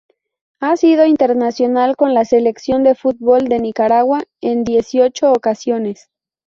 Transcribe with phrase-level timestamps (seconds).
[0.59, 6.09] Ha sido internacional con la Selección de fútbol de Nicaragua en dieciocho ocasiones.